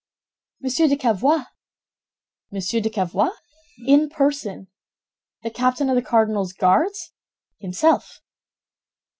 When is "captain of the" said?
5.51-6.01